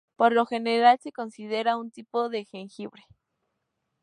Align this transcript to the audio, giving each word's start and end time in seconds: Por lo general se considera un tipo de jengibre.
Por 0.15 0.31
lo 0.31 0.47
general 0.47 0.97
se 0.99 1.11
considera 1.11 1.77
un 1.77 1.91
tipo 1.91 2.27
de 2.29 2.43
jengibre. 2.45 3.05